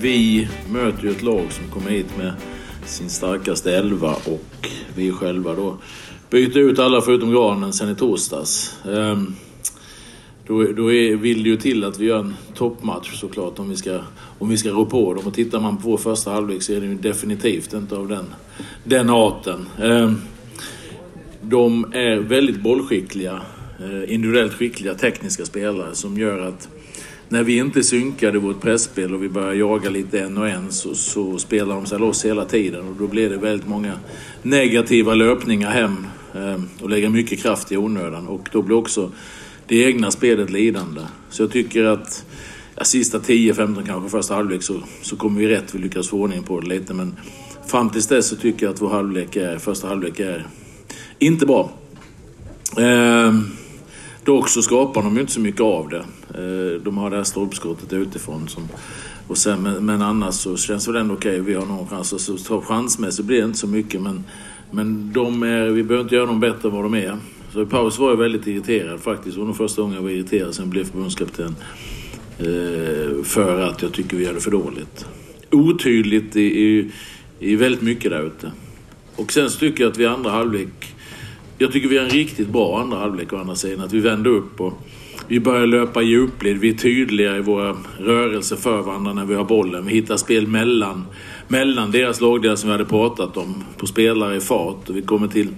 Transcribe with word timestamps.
Vi 0.00 0.48
möter 0.70 1.04
ju 1.04 1.10
ett 1.10 1.22
lag 1.22 1.52
som 1.52 1.70
kommer 1.70 1.90
hit 1.90 2.16
med 2.18 2.32
sin 2.86 3.10
starkaste 3.10 3.76
elva 3.76 4.14
och 4.24 4.68
vi 4.94 5.12
själva 5.12 5.54
då 5.54 5.76
byter 6.30 6.58
ut 6.58 6.78
alla 6.78 7.00
förutom 7.00 7.30
Granen 7.30 7.72
sen 7.72 7.90
i 7.90 7.94
torsdags. 7.94 8.76
Ehm, 8.84 9.34
då, 10.46 10.62
då 10.62 10.92
är, 10.92 11.16
vill 11.16 11.42
det 11.42 11.48
ju 11.48 11.56
till 11.56 11.84
att 11.84 11.98
vi 11.98 12.06
gör 12.06 12.18
en 12.18 12.34
toppmatch 12.54 13.20
såklart 13.20 13.58
om 13.58 13.68
vi 13.68 13.76
ska, 13.76 13.98
om 14.38 14.48
vi 14.48 14.56
ska 14.56 14.70
rå 14.70 14.86
på 14.86 15.14
dem. 15.14 15.26
Och 15.26 15.34
tittar 15.34 15.60
man 15.60 15.76
på 15.76 15.90
vår 15.90 15.96
första 15.96 16.30
halvlek 16.30 16.62
så 16.62 16.72
är 16.72 16.80
det 16.80 16.86
ju 16.86 16.94
definitivt 16.94 17.72
inte 17.72 17.96
av 17.96 18.08
den, 18.08 18.24
den 18.84 19.10
arten. 19.10 19.68
Ehm, 19.82 20.16
de 21.40 21.92
är 21.92 22.16
väldigt 22.16 22.62
bollskickliga, 22.62 23.40
eh, 23.80 24.14
individuellt 24.14 24.52
skickliga 24.52 24.94
tekniska 24.94 25.44
spelare 25.44 25.94
som 25.94 26.18
gör 26.18 26.38
att 26.38 26.68
när 27.28 27.42
vi 27.42 27.58
inte 27.58 27.82
synkade 27.82 28.38
vårt 28.38 28.60
pressspel 28.60 29.14
och 29.14 29.22
vi 29.22 29.28
började 29.28 29.56
jaga 29.56 29.90
lite 29.90 30.20
en 30.20 30.38
och 30.38 30.48
en 30.48 30.72
så, 30.72 30.94
så 30.94 31.38
spelade 31.38 31.80
de 31.80 31.86
sig 31.86 31.98
loss 31.98 32.24
hela 32.24 32.44
tiden 32.44 32.88
och 32.88 32.94
då 32.98 33.06
blev 33.06 33.30
det 33.30 33.36
väldigt 33.36 33.68
många 33.68 33.92
negativa 34.42 35.14
löpningar 35.14 35.70
hem 35.70 36.06
ehm, 36.34 36.68
och 36.82 36.90
lägger 36.90 37.08
mycket 37.08 37.42
kraft 37.42 37.72
i 37.72 37.76
onödan 37.76 38.28
och 38.28 38.48
då 38.52 38.62
blir 38.62 38.76
också 38.76 39.10
det 39.66 39.84
egna 39.84 40.10
spelet 40.10 40.50
lidande. 40.50 41.00
Så 41.30 41.42
jag 41.42 41.52
tycker 41.52 41.84
att 41.84 42.24
ja, 42.74 42.84
sista 42.84 43.18
10-15 43.18 43.86
kanske 43.86 44.10
första 44.10 44.34
halvlek 44.34 44.62
så, 44.62 44.80
så 45.02 45.16
kommer 45.16 45.40
vi 45.40 45.48
rätt. 45.48 45.74
Vi 45.74 45.78
lyckas 45.78 46.08
få 46.08 46.16
ordning 46.16 46.42
på 46.42 46.60
det 46.60 46.68
lite 46.68 46.94
men 46.94 47.16
fram 47.66 47.90
tills 47.90 48.06
dess 48.06 48.28
så 48.28 48.36
tycker 48.36 48.66
jag 48.66 48.74
att 48.74 48.82
vår 48.82 48.90
halvlek 48.90 49.36
är, 49.36 49.58
första 49.58 49.88
halvlek 49.88 50.20
är 50.20 50.46
inte 51.18 51.46
bra. 51.46 51.70
Eh, 52.78 53.34
dock 54.28 54.48
så 54.48 54.62
skapar 54.62 55.02
de 55.02 55.14
ju 55.14 55.20
inte 55.20 55.32
så 55.32 55.40
mycket 55.40 55.60
av 55.60 55.88
det. 55.88 56.04
Eh, 56.34 56.82
de 56.82 56.98
har 56.98 57.10
det 57.10 57.16
här 57.16 57.24
stolpskottet 57.24 57.92
utifrån. 57.92 58.48
Som, 58.48 58.68
och 59.28 59.38
sen, 59.38 59.62
men, 59.62 59.86
men 59.86 60.02
annars 60.02 60.34
så 60.34 60.56
känns 60.56 60.84
det 60.84 60.92
väl 60.92 61.00
ändå 61.00 61.14
okej. 61.14 61.40
Vi 61.40 61.54
har 61.54 61.66
någon 61.66 61.88
chans. 61.88 62.24
Så, 62.24 62.38
så 62.38 62.60
chansmässigt 62.60 63.26
blir 63.26 63.38
det 63.38 63.44
inte 63.44 63.58
så 63.58 63.66
mycket. 63.66 64.00
Men, 64.00 64.24
men 64.70 65.12
de 65.12 65.42
är, 65.42 65.68
vi 65.68 65.82
behöver 65.82 66.04
inte 66.04 66.14
göra 66.14 66.26
dem 66.26 66.40
bättre 66.40 66.68
än 66.68 66.74
vad 66.74 66.84
de 66.84 66.94
är. 66.94 67.16
Så 67.52 67.62
i 67.62 67.66
paus 67.66 67.98
var 67.98 68.10
jag 68.10 68.16
väldigt 68.16 68.46
irriterad 68.46 69.00
faktiskt. 69.00 69.34
Det 69.34 69.40
var 69.40 69.46
nog 69.46 69.56
första 69.56 69.82
gången 69.82 69.96
jag 69.96 70.02
var 70.02 70.10
irriterad 70.10 70.54
sen 70.54 70.64
jag 70.64 70.70
blev 70.70 70.84
förbundskapten. 70.84 71.56
Eh, 72.38 73.24
för 73.24 73.60
att 73.60 73.82
jag 73.82 73.92
tycker 73.92 74.16
vi 74.16 74.24
gör 74.24 74.34
det 74.34 74.40
för 74.40 74.50
dåligt. 74.50 75.06
Otydligt 75.50 76.36
i, 76.36 76.40
i, 76.40 76.90
i 77.38 77.56
väldigt 77.56 77.82
mycket 77.82 78.10
där 78.10 78.26
ute. 78.26 78.52
Och 79.16 79.32
sen 79.32 79.50
så 79.50 79.58
tycker 79.58 79.84
jag 79.84 79.90
att 79.90 79.98
vi 79.98 80.04
i 80.04 80.06
andra 80.06 80.30
halvlek 80.30 80.94
jag 81.58 81.72
tycker 81.72 81.88
vi 81.88 81.98
har 81.98 82.04
en 82.04 82.10
riktigt 82.10 82.48
bra 82.48 82.80
andra 82.80 82.98
halvlek 82.98 83.32
å 83.32 83.36
andra 83.36 83.54
sidan. 83.54 83.84
Att 83.84 83.92
vi 83.92 84.00
vänder 84.00 84.30
upp 84.30 84.60
och 84.60 84.72
vi 85.28 85.40
börjar 85.40 85.66
löpa 85.66 86.02
i 86.02 86.06
djupled. 86.06 86.58
Vi 86.58 86.68
är 86.68 86.74
tydliga 86.74 87.36
i 87.36 87.40
våra 87.40 87.76
rörelser 87.98 88.56
för 88.56 88.82
varandra 88.82 89.12
när 89.12 89.24
vi 89.24 89.34
har 89.34 89.44
bollen. 89.44 89.86
Vi 89.86 89.94
hittar 89.94 90.16
spel 90.16 90.46
mellan, 90.46 91.06
mellan 91.48 91.90
deras 91.90 92.20
lagdelar 92.20 92.56
som 92.56 92.68
vi 92.68 92.72
hade 92.72 92.84
pratat 92.84 93.36
om. 93.36 93.64
På 93.76 93.86
spelare 93.86 94.36
i 94.36 94.40
fart. 94.40 94.88
Och 94.88 94.96
vi 94.96 95.02
kommer 95.02 95.28
till, 95.28 95.48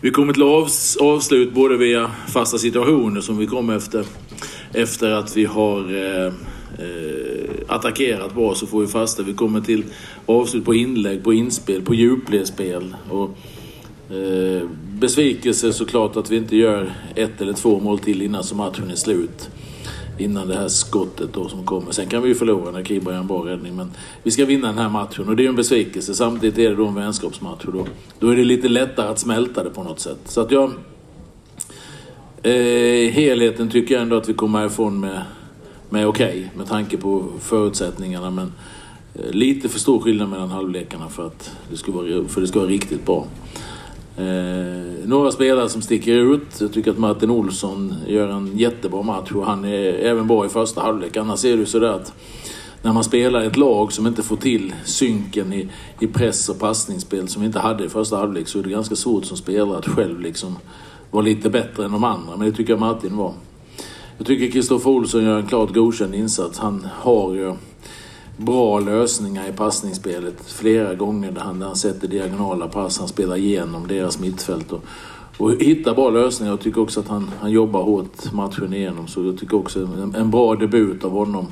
vi 0.00 0.10
kommer 0.10 0.32
till 0.32 0.42
avs, 0.42 0.96
avslut 0.96 1.52
både 1.52 1.76
via 1.76 2.10
fasta 2.28 2.58
situationer 2.58 3.20
som 3.20 3.38
vi 3.38 3.46
kommer 3.46 3.76
efter, 3.76 4.04
efter 4.72 5.10
att 5.10 5.36
vi 5.36 5.44
har 5.44 5.94
eh, 5.94 6.26
eh, 6.26 7.50
attackerat 7.68 8.34
bra 8.34 8.54
så 8.54 8.66
får 8.66 8.80
vi 8.80 8.86
fasta. 8.86 9.22
Vi 9.22 9.32
kommer 9.32 9.60
till 9.60 9.84
avslut 10.26 10.64
på 10.64 10.74
inlägg, 10.74 11.24
på 11.24 11.32
inspel, 11.32 11.82
på 11.82 11.94
djupledsspel. 11.94 12.96
Och, 13.10 13.38
Eh, 14.10 14.68
besvikelse 15.00 15.72
såklart 15.72 16.16
att 16.16 16.30
vi 16.30 16.36
inte 16.36 16.56
gör 16.56 16.94
ett 17.14 17.40
eller 17.40 17.52
två 17.52 17.80
mål 17.80 17.98
till 17.98 18.22
innan 18.22 18.44
så 18.44 18.54
matchen 18.54 18.90
är 18.90 18.94
slut. 18.94 19.50
Innan 20.18 20.48
det 20.48 20.54
här 20.54 20.68
skottet 20.68 21.32
då 21.32 21.48
som 21.48 21.64
kommer. 21.64 21.92
Sen 21.92 22.06
kan 22.06 22.22
vi 22.22 22.28
ju 22.28 22.34
förlora 22.34 22.70
när 22.70 22.84
Kiba 22.84 23.12
gör 23.12 23.18
en 23.18 23.26
bra 23.26 23.46
räddning. 23.46 23.76
Men 23.76 23.90
vi 24.22 24.30
ska 24.30 24.44
vinna 24.44 24.66
den 24.66 24.78
här 24.78 24.88
matchen 24.88 25.28
och 25.28 25.36
det 25.36 25.42
är 25.42 25.44
ju 25.44 25.48
en 25.48 25.56
besvikelse. 25.56 26.14
Samtidigt 26.14 26.58
är 26.58 26.70
det 26.70 26.76
då 26.76 26.86
en 26.86 26.94
vänskapsmatch 26.94 27.64
och 27.64 27.72
då, 27.72 27.86
då 28.18 28.28
är 28.28 28.36
det 28.36 28.44
lite 28.44 28.68
lättare 28.68 29.08
att 29.08 29.18
smälta 29.18 29.64
det 29.64 29.70
på 29.70 29.82
något 29.82 30.00
sätt. 30.00 30.18
Så 30.24 30.40
att 30.40 30.50
jag... 30.50 30.72
Eh, 32.42 33.10
helheten 33.10 33.70
tycker 33.70 33.94
jag 33.94 34.02
ändå 34.02 34.16
att 34.16 34.28
vi 34.28 34.34
kommer 34.34 34.58
härifrån 34.58 35.00
med, 35.00 35.22
med 35.88 36.06
okej. 36.06 36.28
Okay, 36.28 36.48
med 36.56 36.68
tanke 36.68 36.96
på 36.96 37.24
förutsättningarna. 37.40 38.30
Men 38.30 38.52
eh, 39.14 39.30
lite 39.30 39.68
för 39.68 39.78
stor 39.78 40.00
skillnad 40.00 40.28
mellan 40.28 40.50
halvlekarna 40.50 41.08
för 41.08 41.26
att 41.26 41.50
det 41.70 41.76
ska 41.76 41.92
vara, 41.92 42.28
för 42.28 42.40
det 42.40 42.46
ska 42.46 42.58
vara 42.58 42.68
riktigt 42.68 43.06
bra. 43.06 43.26
Eh, 44.18 45.06
några 45.08 45.30
spelare 45.30 45.68
som 45.68 45.82
sticker 45.82 46.14
ut. 46.34 46.60
Jag 46.60 46.72
tycker 46.72 46.90
att 46.90 46.98
Martin 46.98 47.30
Olsson 47.30 47.94
gör 48.06 48.28
en 48.28 48.58
jättebra 48.58 49.02
match 49.02 49.32
och 49.32 49.46
han 49.46 49.64
är 49.64 49.92
även 49.92 50.26
bra 50.26 50.46
i 50.46 50.48
första 50.48 50.80
halvlek. 50.80 51.16
Annars 51.16 51.44
är 51.44 51.52
det 51.52 51.56
ju 51.56 51.66
sådär 51.66 51.88
att 51.88 52.12
när 52.82 52.92
man 52.92 53.04
spelar 53.04 53.42
i 53.42 53.46
ett 53.46 53.56
lag 53.56 53.92
som 53.92 54.06
inte 54.06 54.22
får 54.22 54.36
till 54.36 54.74
synken 54.84 55.52
i, 55.52 55.68
i 56.00 56.06
press 56.06 56.48
och 56.48 56.58
passningsspel 56.58 57.28
som 57.28 57.42
vi 57.42 57.46
inte 57.46 57.58
hade 57.58 57.84
i 57.84 57.88
första 57.88 58.16
halvlek 58.16 58.48
så 58.48 58.58
är 58.58 58.62
det 58.62 58.70
ganska 58.70 58.96
svårt 58.96 59.24
som 59.24 59.36
spelare 59.36 59.78
att 59.78 59.88
själv 59.88 60.20
liksom 60.20 60.56
vara 61.10 61.24
lite 61.24 61.50
bättre 61.50 61.84
än 61.84 61.92
de 61.92 62.04
andra. 62.04 62.36
Men 62.36 62.50
det 62.50 62.56
tycker 62.56 62.72
jag 62.72 62.80
Martin 62.80 63.16
var. 63.16 63.32
Jag 64.18 64.26
tycker 64.26 64.50
Kristoffer 64.50 64.90
Olsson 64.90 65.24
gör 65.24 65.38
en 65.38 65.46
klart 65.46 65.74
godkänd 65.74 66.14
insats. 66.14 66.58
Han 66.58 66.88
har 66.92 67.34
ju 67.34 67.54
bra 68.36 68.80
lösningar 68.80 69.48
i 69.48 69.52
passningsspelet 69.52 70.34
flera 70.46 70.94
gånger 70.94 71.32
där 71.32 71.40
han, 71.40 71.58
där 71.58 71.66
han 71.66 71.76
sätter 71.76 72.08
diagonala 72.08 72.68
pass, 72.68 72.98
han 72.98 73.08
spelar 73.08 73.36
igenom 73.36 73.86
deras 73.86 74.18
mittfält 74.18 74.72
och, 74.72 74.84
och 75.38 75.52
hittar 75.52 75.94
bra 75.94 76.10
lösningar. 76.10 76.52
Jag 76.52 76.60
tycker 76.60 76.80
också 76.80 77.00
att 77.00 77.08
han, 77.08 77.30
han 77.40 77.50
jobbar 77.50 77.82
hårt 77.82 78.32
matchen 78.32 78.74
igenom 78.74 79.08
så 79.08 79.24
jag 79.24 79.38
tycker 79.38 79.56
också 79.56 79.80
en, 79.80 80.14
en 80.14 80.30
bra 80.30 80.54
debut 80.54 81.04
av 81.04 81.10
honom 81.10 81.46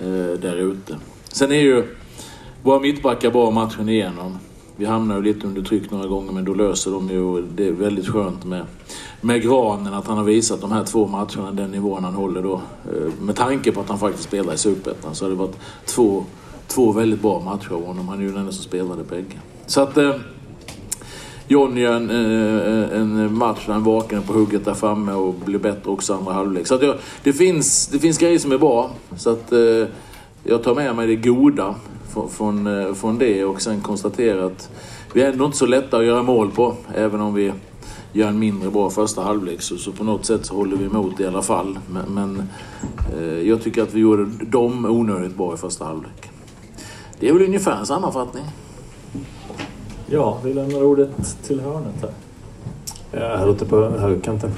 eh, 0.00 0.40
där 0.40 0.56
ute. 0.56 0.96
Sen 1.28 1.52
är 1.52 1.60
ju 1.60 1.84
våra 2.62 2.80
mittbackar 2.80 3.30
bra 3.30 3.50
matchen 3.50 3.88
igenom. 3.88 4.38
Vi 4.78 4.84
hamnar 4.84 5.16
ju 5.16 5.22
lite 5.22 5.46
under 5.46 5.62
tryck 5.62 5.90
några 5.90 6.06
gånger 6.06 6.32
men 6.32 6.44
då 6.44 6.54
löser 6.54 6.90
de 6.90 7.10
ju 7.10 7.42
det 7.42 7.68
är 7.68 7.72
väldigt 7.72 8.08
skönt 8.08 8.44
med, 8.44 8.64
med 9.20 9.42
Granen 9.42 9.94
att 9.94 10.06
han 10.06 10.16
har 10.16 10.24
visat 10.24 10.60
de 10.60 10.72
här 10.72 10.84
två 10.84 11.06
matcherna 11.06 11.52
den 11.52 11.70
nivån 11.70 12.04
han 12.04 12.14
håller 12.14 12.42
då. 12.42 12.54
Eh, 12.54 13.12
med 13.20 13.36
tanke 13.36 13.72
på 13.72 13.80
att 13.80 13.88
han 13.88 13.98
faktiskt 13.98 14.24
spelar 14.24 14.54
i 14.54 14.58
Superettan 14.58 15.14
så 15.14 15.24
har 15.24 15.30
det 15.30 15.36
varit 15.36 15.56
två, 15.84 16.24
två 16.66 16.92
väldigt 16.92 17.22
bra 17.22 17.40
matcher 17.40 17.72
av 17.72 17.86
honom. 17.86 18.08
Han 18.08 18.18
är 18.18 18.22
ju 18.22 18.28
den 18.28 18.38
enda 18.38 18.52
som 18.52 18.64
spelade 18.64 19.04
bägge. 19.04 19.40
Så 19.66 19.80
att 19.80 19.96
eh, 19.96 20.14
Johnny 21.48 21.80
gör 21.80 21.92
en, 21.92 22.10
eh, 22.10 23.00
en 23.00 23.34
match 23.38 23.66
där 23.66 23.72
han 23.72 23.84
vaknar 23.84 24.20
på 24.20 24.32
hugget 24.32 24.64
där 24.64 24.74
framme 24.74 25.12
och 25.12 25.34
blir 25.34 25.58
bättre 25.58 25.90
också 25.90 26.14
andra 26.14 26.32
halvlek. 26.32 26.66
Så 26.66 26.74
att 26.74 26.82
jag, 26.82 26.96
det, 27.22 27.32
finns, 27.32 27.86
det 27.86 27.98
finns 27.98 28.18
grejer 28.18 28.38
som 28.38 28.52
är 28.52 28.58
bra. 28.58 28.90
Så 29.16 29.30
att 29.30 29.52
eh, 29.52 29.86
jag 30.44 30.62
tar 30.62 30.74
med 30.74 30.96
mig 30.96 31.06
det 31.06 31.16
goda 31.16 31.74
från, 32.08 32.28
från, 32.28 32.66
eh, 32.66 32.94
från 32.94 33.18
det 33.18 33.44
och 33.44 33.62
sen 33.62 33.80
konstaterar 33.80 34.46
att 34.46 34.70
vi 35.12 35.22
är 35.22 35.32
ändå 35.32 35.44
inte 35.44 35.56
så 35.56 35.66
lätta 35.66 35.96
att 35.96 36.04
göra 36.04 36.22
mål 36.22 36.50
på. 36.50 36.74
Även 36.94 37.20
om 37.20 37.34
vi 37.34 37.52
gör 38.12 38.28
en 38.28 38.38
mindre 38.38 38.70
bra 38.70 38.90
första 38.90 39.22
halvlek 39.22 39.62
så, 39.62 39.76
så 39.76 39.92
på 39.92 40.04
något 40.04 40.26
sätt 40.26 40.46
så 40.46 40.54
håller 40.54 40.76
vi 40.76 40.84
emot 40.84 41.20
i 41.20 41.26
alla 41.26 41.42
fall. 41.42 41.78
Men, 41.90 42.14
men 42.14 42.48
eh, 43.18 43.48
jag 43.48 43.62
tycker 43.62 43.82
att 43.82 43.94
vi 43.94 44.00
gjorde 44.00 44.24
dem 44.44 44.84
onödigt 44.84 45.36
bra 45.36 45.54
i 45.54 45.56
första 45.56 45.84
halvlek. 45.84 46.30
Det 47.20 47.28
är 47.28 47.32
väl 47.32 47.42
ungefär 47.42 47.76
en 47.76 47.86
sammanfattning. 47.86 48.44
Ja, 50.06 50.38
vi 50.44 50.54
lämnar 50.54 50.82
ordet 50.82 51.36
till 51.42 51.60
hörnet 51.60 51.94
här. 52.00 52.10
Jag 53.12 53.38
här 53.38 53.50
ute 53.50 53.64
på 53.64 53.90
högerkanten. 53.90 54.50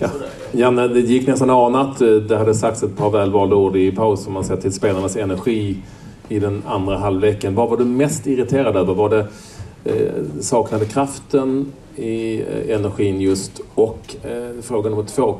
Ja. 0.00 0.08
Janne, 0.52 0.88
det 0.88 1.00
gick 1.00 1.26
nästan 1.26 1.50
anat. 1.50 1.98
Det 1.98 2.38
hade 2.38 2.54
sagts 2.54 2.82
ett 2.82 2.96
par 2.96 3.10
välvalda 3.10 3.56
ord 3.56 3.76
i 3.76 3.92
paus 3.92 4.26
om 4.26 4.32
man 4.32 4.44
ser 4.44 4.56
till 4.56 4.72
spelarnas 4.72 5.16
energi 5.16 5.76
i 6.28 6.38
den 6.38 6.62
andra 6.66 6.98
halvleken. 6.98 7.54
Vad 7.54 7.70
var 7.70 7.76
du 7.76 7.84
mest 7.84 8.26
irriterad 8.26 8.76
över? 8.76 8.94
Var 8.94 9.08
det 9.08 9.26
eh, 9.84 10.40
saknade 10.40 10.84
kraften 10.84 11.72
i 11.96 12.40
eh, 12.40 12.76
energin 12.76 13.20
just? 13.20 13.60
Och 13.74 14.16
eh, 14.22 14.62
fråga 14.62 14.90
nummer 14.90 15.04
två. 15.04 15.36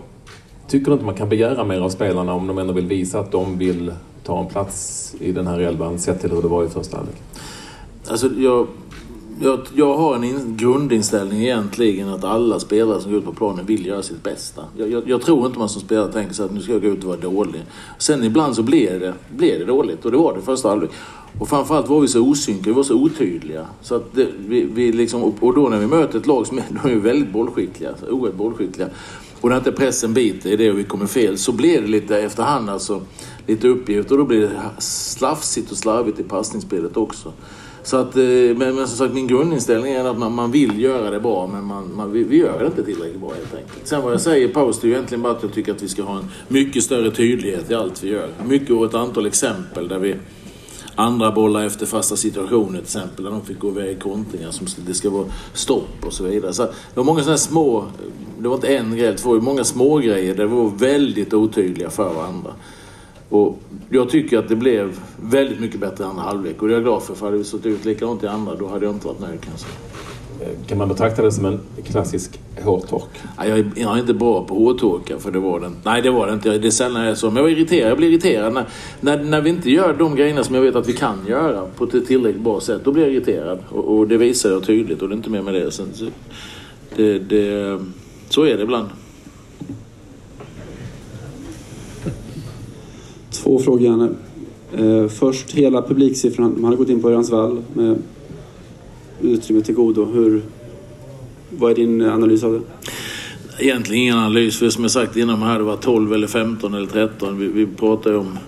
Tycker 0.68 0.86
du 0.86 0.92
inte 0.92 1.04
man 1.04 1.14
kan 1.14 1.28
begära 1.28 1.64
mer 1.64 1.80
av 1.80 1.88
spelarna 1.88 2.34
om 2.34 2.46
de 2.46 2.58
ändå 2.58 2.72
vill 2.72 2.86
visa 2.86 3.20
att 3.20 3.32
de 3.32 3.58
vill 3.58 3.92
ta 4.24 4.40
en 4.40 4.46
plats 4.46 5.14
i 5.20 5.32
den 5.32 5.46
här 5.46 5.58
elvan 5.58 5.98
sett 5.98 6.20
till 6.20 6.30
hur 6.30 6.42
det 6.42 6.48
var 6.48 6.64
i 6.64 6.68
första 6.68 6.96
halvlek? 6.96 7.16
Alltså, 8.08 8.26
jag 8.26 8.66
jag, 9.40 9.60
jag 9.74 9.96
har 9.96 10.14
en 10.14 10.24
in, 10.24 10.56
grundinställning 10.56 11.42
egentligen 11.42 12.08
att 12.08 12.24
alla 12.24 12.60
spelare 12.60 13.00
som 13.00 13.10
går 13.10 13.20
ut 13.20 13.26
på 13.26 13.32
planen 13.32 13.66
vill 13.66 13.86
göra 13.86 14.02
sitt 14.02 14.22
bästa. 14.22 14.64
Jag, 14.78 14.90
jag, 14.90 15.08
jag 15.08 15.22
tror 15.22 15.46
inte 15.46 15.58
man 15.58 15.68
som 15.68 15.82
spelare 15.82 16.12
tänker 16.12 16.34
sig 16.34 16.44
att 16.44 16.52
nu 16.52 16.60
ska 16.60 16.72
jag 16.72 16.82
gå 16.82 16.88
ut 16.88 17.04
och 17.04 17.08
vara 17.08 17.20
dålig. 17.20 17.62
Sen 17.98 18.24
ibland 18.24 18.56
så 18.56 18.62
blir 18.62 19.00
det, 19.00 19.14
blir 19.36 19.58
det 19.58 19.64
dåligt 19.64 20.04
och 20.04 20.10
det 20.10 20.16
var 20.16 20.34
det 20.34 20.40
första 20.40 20.68
halvlek. 20.68 20.90
Och 21.38 21.48
framförallt 21.48 21.88
var 21.88 22.00
vi 22.00 22.08
så 22.08 22.20
osynka, 22.20 22.62
vi 22.64 22.72
var 22.72 22.82
så 22.82 22.94
otydliga. 22.94 23.66
Så 23.82 23.94
att 23.94 24.14
det, 24.14 24.28
vi, 24.38 24.64
vi 24.64 24.92
liksom, 24.92 25.22
och 25.22 25.54
då 25.54 25.68
när 25.68 25.78
vi 25.78 25.86
möter 25.86 26.18
ett 26.18 26.26
lag 26.26 26.46
som 26.46 26.58
är, 26.58 26.64
de 26.82 26.90
är 26.90 26.96
väldigt 26.96 27.32
bollskickliga, 27.32 27.90
oerhört 28.10 28.36
bollskickliga. 28.36 28.88
Och 29.40 29.48
när 29.48 29.56
inte 29.56 29.72
pressen 29.72 30.14
biter 30.14 30.50
i 30.50 30.56
det 30.56 30.70
och 30.70 30.78
vi 30.78 30.84
kommer 30.84 31.06
fel 31.06 31.38
så 31.38 31.52
blir 31.52 31.80
det 31.80 31.86
lite 31.86 32.18
efterhand 32.18 32.70
alltså 32.70 33.00
lite 33.46 33.68
uppgift 33.68 34.10
och 34.10 34.18
då 34.18 34.24
blir 34.24 34.40
det 34.40 34.60
slafsigt 34.78 35.70
och 35.70 35.76
slarvigt 35.76 36.20
i 36.20 36.22
passningsspelet 36.22 36.96
också. 36.96 37.32
Så 37.86 37.96
att, 37.96 38.16
eh, 38.16 38.22
men, 38.22 38.56
men 38.56 38.88
som 38.88 38.96
sagt 38.96 39.14
min 39.14 39.26
grundinställning 39.26 39.92
är 39.92 40.04
att 40.04 40.18
man, 40.18 40.34
man 40.34 40.50
vill 40.50 40.80
göra 40.80 41.10
det 41.10 41.20
bra 41.20 41.46
men 41.46 41.64
man, 41.64 41.96
man, 41.96 42.12
vi, 42.12 42.24
vi 42.24 42.36
gör 42.36 42.58
det 42.58 42.66
inte 42.66 42.82
tillräckligt 42.82 43.20
bra 43.20 43.28
helt 43.28 43.54
enkelt. 43.54 43.86
Sen 43.88 44.02
vad 44.02 44.12
jag 44.12 44.20
säger 44.20 44.48
i 44.48 44.52
paus 44.52 44.80
det 44.80 44.86
är 44.86 44.88
ju 44.88 44.94
egentligen 44.94 45.22
bara 45.22 45.32
att 45.32 45.42
jag 45.42 45.52
tycker 45.52 45.72
att 45.72 45.82
vi 45.82 45.88
ska 45.88 46.02
ha 46.02 46.18
en 46.18 46.30
mycket 46.48 46.84
större 46.84 47.10
tydlighet 47.10 47.70
i 47.70 47.74
allt 47.74 48.04
vi 48.04 48.08
gör. 48.08 48.28
Mycket 48.46 48.70
och 48.70 48.84
ett 48.84 48.94
antal 48.94 49.26
exempel 49.26 49.88
där 49.88 49.98
vi 49.98 50.16
andra 50.94 51.32
bollar 51.32 51.66
efter 51.66 51.86
fasta 51.86 52.16
situationer 52.16 52.70
till 52.70 52.82
exempel 52.82 53.24
där 53.24 53.30
de 53.30 53.44
fick 53.44 53.58
gå 53.58 53.68
iväg 53.68 53.96
i 53.96 54.00
kontringar 54.00 54.50
som 54.50 54.66
det 54.86 54.94
ska 54.94 55.10
vara 55.10 55.26
stopp 55.52 56.06
och 56.06 56.12
så 56.12 56.24
vidare. 56.24 56.52
Så 56.52 56.62
det 56.62 56.72
var 56.94 57.04
många 57.04 57.20
sådana 57.20 57.38
små, 57.38 57.84
det 58.38 58.48
var 58.48 58.54
inte 58.54 58.76
en 58.76 58.96
grej, 58.96 59.12
det 59.12 59.24
var 59.24 59.40
många 59.40 59.64
små 59.64 59.98
grejer 59.98 60.34
där 60.34 60.46
vi 60.46 60.54
var 60.54 60.70
väldigt 60.78 61.34
otydliga 61.34 61.90
för 61.90 62.14
varandra. 62.14 62.50
Och 63.28 63.58
jag 63.90 64.10
tycker 64.10 64.38
att 64.38 64.48
det 64.48 64.56
blev 64.56 65.00
väldigt 65.22 65.60
mycket 65.60 65.80
bättre 65.80 66.04
i 66.04 66.06
andra 66.06 66.22
halvlek 66.22 66.62
och 66.62 66.68
det 66.68 66.74
är 66.74 66.76
jag 66.76 66.84
glad 66.84 67.02
för. 67.02 67.14
För 67.14 67.26
hade 67.26 67.38
vi 67.38 67.44
stått 67.44 67.66
ut 67.66 67.84
likadant 67.84 68.22
i 68.22 68.26
andra 68.26 68.54
då 68.54 68.68
hade 68.68 68.86
jag 68.86 68.94
inte 68.94 69.06
varit 69.06 69.20
nöjd 69.20 69.40
kanske. 69.40 69.66
Kan 70.66 70.78
man 70.78 70.88
betrakta 70.88 71.22
det 71.22 71.32
som 71.32 71.44
en 71.44 71.60
klassisk 71.84 72.40
hårtork? 72.62 73.08
Nej, 73.38 73.48
jag, 73.48 73.58
är, 73.58 73.70
jag 73.76 73.96
är 73.96 74.00
inte 74.00 74.14
bra 74.14 74.44
på 74.44 74.54
hårtorkar 74.54 75.18
för 75.18 75.30
det 75.30 75.38
var 75.38 75.60
det 75.60 75.66
inte. 75.66 75.78
Nej, 75.84 76.02
det 76.02 76.10
var 76.10 76.26
det 76.26 76.32
inte. 76.32 76.58
Det 76.58 76.68
är 76.68 76.70
sällan 76.70 77.02
jag 77.02 77.10
är 77.10 77.14
så. 77.14 77.26
Men 77.26 77.36
jag 77.36 77.42
var 77.42 77.50
irriterad. 77.50 77.90
Jag 77.90 77.98
blir 77.98 78.08
irriterad 78.08 78.52
när, 78.52 78.64
när, 79.00 79.24
när 79.24 79.40
vi 79.40 79.50
inte 79.50 79.70
gör 79.70 79.94
de 79.94 80.16
grejerna 80.16 80.44
som 80.44 80.54
jag 80.54 80.62
vet 80.62 80.76
att 80.76 80.88
vi 80.88 80.92
kan 80.92 81.26
göra 81.26 81.66
på 81.76 81.84
ett 81.84 82.06
tillräckligt 82.06 82.42
bra 82.42 82.60
sätt. 82.60 82.84
Då 82.84 82.92
blir 82.92 83.02
jag 83.02 83.12
irriterad. 83.12 83.58
Och, 83.68 83.96
och 83.96 84.08
det 84.08 84.16
visar 84.16 84.50
jag 84.50 84.64
tydligt 84.64 85.02
och 85.02 85.08
det 85.08 85.14
är 85.14 85.16
inte 85.16 85.30
mer 85.30 85.42
med 85.42 85.54
det. 85.54 85.70
Sen, 85.70 85.86
så, 85.94 86.04
det, 86.96 87.18
det, 87.18 87.80
så 88.28 88.42
är 88.42 88.56
det 88.56 88.62
ibland. 88.62 88.88
Två 93.46 93.58
frågor 93.58 93.82
Janne. 93.82 94.08
Eh, 94.76 95.08
först 95.08 95.50
hela 95.50 95.82
publiksiffran. 95.82 96.54
Man 96.54 96.64
hade 96.64 96.76
gått 96.76 96.88
in 96.88 97.02
på 97.02 97.08
Örjansvall 97.08 97.62
med 97.74 97.98
utrymme 99.22 99.62
till 99.62 99.74
godo. 99.74 100.04
Hur, 100.04 100.42
vad 101.50 101.70
är 101.70 101.74
din 101.74 102.00
eh, 102.00 102.14
analys 102.14 102.44
av 102.44 102.52
det? 102.52 102.60
Egentligen 103.64 104.02
ingen 104.02 104.18
analys. 104.18 104.58
För 104.58 104.70
som 104.70 104.84
jag 104.84 104.90
sagt 104.90 105.16
innan, 105.16 105.38
man 105.38 105.48
hade 105.48 105.64
varit 105.64 105.80
12 105.80 106.12
eller 106.12 106.26
15 106.26 106.74
eller 106.74 106.86
13. 106.86 107.38
Vi, 107.38 107.46
vi 107.46 107.66
pratar 107.66 108.10
ju 108.10 108.16
om, 108.16 108.38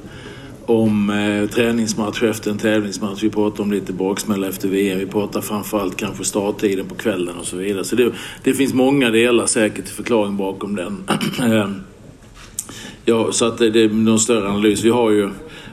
om 0.67 1.11
eh, 1.11 1.50
träningsmatch 1.50 2.23
efter 2.23 2.50
en 2.50 2.59
tävlingsmatch. 2.59 3.23
Vi 3.23 3.31
pratar 3.31 3.62
om 3.62 3.73
lite 3.73 3.93
baksmälla 3.93 4.49
efter 4.49 4.69
VM. 4.69 4.99
Vi 4.99 5.06
pratar 5.06 5.41
framförallt 5.41 5.97
kanske 5.97 6.25
starttiden 6.25 6.87
på 6.87 6.95
kvällen 6.95 7.37
och 7.37 7.47
så 7.47 7.56
vidare. 7.56 7.85
Så 7.85 7.97
det, 7.97 8.12
det 8.43 8.55
finns 8.55 8.75
många 8.75 9.11
delar 9.11 9.47
säkert 9.47 9.85
till 9.85 9.95
förklaring 9.95 10.37
bakom 10.37 10.77
den. 10.77 11.05
Ehm, 11.43 11.75
ja, 13.09 13.33
så 13.33 13.45
att 13.45 13.59
det, 13.59 13.71
det 13.71 13.83
är 13.83 13.89
någon 13.89 14.19
större 14.19 14.49
analys. 14.49 14.85
Vi 14.85 14.91
har 14.91 15.11
ju 15.11 15.31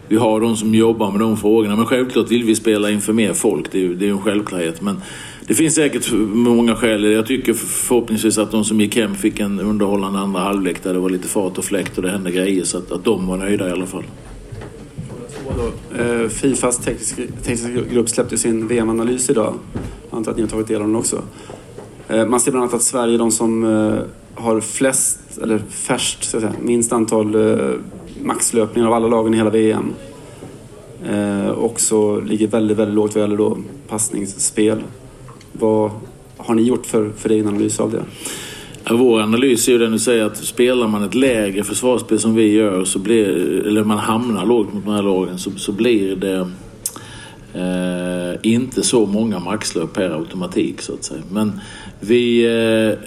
vi 0.07 0.15
har 0.15 0.41
de 0.41 0.57
som 0.57 0.75
jobbar 0.75 1.11
med 1.11 1.19
de 1.19 1.37
frågorna. 1.37 1.75
Men 1.75 1.85
självklart 1.85 2.31
vill 2.31 2.43
vi 2.43 2.55
spela 2.55 2.91
inför 2.91 3.13
mer 3.13 3.33
folk. 3.33 3.71
Det 3.71 3.77
är 3.77 3.81
ju 3.81 3.95
det 3.95 4.07
är 4.07 4.09
en 4.09 4.21
självklarhet. 4.21 4.81
Men 4.81 5.01
det 5.47 5.53
finns 5.53 5.75
säkert 5.75 6.11
många 6.33 6.75
skäl. 6.75 7.03
Jag 7.03 7.25
tycker 7.25 7.53
förhoppningsvis 7.53 8.37
att 8.37 8.51
de 8.51 8.65
som 8.65 8.81
gick 8.81 8.95
hem 8.95 9.15
fick 9.15 9.39
en 9.39 9.59
underhållande 9.59 10.19
andra 10.19 10.39
halvlek 10.39 10.83
där 10.83 10.93
det 10.93 10.99
var 10.99 11.09
lite 11.09 11.27
fart 11.27 11.57
och 11.57 11.65
fläkt 11.65 11.97
och 11.97 12.03
det 12.03 12.09
hände 12.09 12.31
grejer. 12.31 12.63
Så 12.63 12.77
att, 12.77 12.91
att 12.91 13.03
de 13.03 13.27
var 13.27 13.37
nöjda 13.37 13.69
i 13.69 13.71
alla 13.71 13.85
fall. 13.85 14.03
Eh, 15.97 16.27
Fifas 16.29 16.77
tekniska, 16.77 17.21
tekniska 17.43 17.69
grupp 17.93 18.09
släppte 18.09 18.37
sin 18.37 18.67
VM-analys 18.67 19.29
idag. 19.29 19.53
Jag 20.09 20.17
antar 20.17 20.31
att 20.31 20.37
ni 20.37 20.43
har 20.43 20.49
tagit 20.49 20.67
del 20.67 20.81
av 20.81 20.87
den 20.87 20.95
också. 20.95 21.21
Eh, 22.07 22.25
man 22.25 22.39
ser 22.39 22.51
bland 22.51 22.63
annat 22.63 22.73
att 22.73 22.83
Sverige 22.83 23.13
är 23.13 23.17
de 23.17 23.31
som 23.31 23.63
eh, 23.63 23.99
har 24.35 24.61
flest, 24.61 25.19
eller 25.43 25.57
färst, 25.69 26.23
ska 26.23 26.39
säga, 26.39 26.53
minst 26.61 26.93
antal 26.93 27.35
eh, 27.35 27.69
maxlöpningar 28.23 28.87
av 28.87 28.93
alla 28.93 29.07
lagen 29.07 29.33
i 29.33 29.37
hela 29.37 29.49
VM. 29.49 29.93
Eh, 31.09 31.51
också 31.51 32.19
ligger 32.19 32.47
väldigt, 32.47 32.77
väldigt 32.77 32.95
lågt 32.95 33.15
vad 33.15 33.21
gäller 33.21 33.37
då 33.37 33.57
passningsspel. 33.87 34.83
Vad 35.51 35.91
har 36.37 36.55
ni 36.55 36.61
gjort 36.61 36.85
för, 36.85 37.09
för 37.17 37.29
egen 37.29 37.47
analys 37.47 37.79
av 37.79 37.91
det? 37.91 38.03
Ja, 38.83 38.95
vår 38.95 39.21
analys 39.21 39.67
är 39.67 39.71
ju 39.71 39.77
den 39.77 39.91
du 39.91 39.99
säger 39.99 40.25
att 40.25 40.37
spelar 40.37 40.87
man 40.87 41.03
ett 41.03 41.15
lägre 41.15 41.63
försvarsspel 41.63 42.19
som 42.19 42.35
vi 42.35 42.51
gör, 42.51 42.85
så 42.85 42.99
blir, 42.99 43.27
eller 43.67 43.83
man 43.83 43.97
hamnar 43.97 44.45
lågt 44.45 44.73
mot 44.73 44.85
de 44.85 44.93
här 44.93 45.03
lagen, 45.03 45.39
så, 45.39 45.51
så 45.51 45.71
blir 45.71 46.15
det 46.15 46.49
eh, 47.53 48.39
inte 48.41 48.83
så 48.83 49.05
många 49.05 49.39
maxlöp 49.39 49.93
per 49.93 50.09
automatik 50.09 50.81
så 50.81 50.93
att 50.93 51.03
säga. 51.03 51.21
Men 51.31 51.59
vi 51.99 52.45
eh, 52.45 52.99